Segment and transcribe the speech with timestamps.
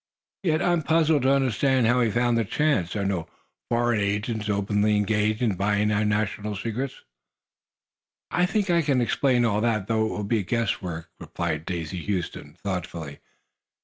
[0.41, 2.93] "Yet I am puzzled to understand how he found the chance.
[2.93, 3.27] There are no
[3.69, 7.03] foreigners openly engaged in buying our national secrets."
[8.31, 11.67] "I think I can explain all that, though it will be but guess work," replied
[11.67, 13.19] Daisy Huston, thoughtfully.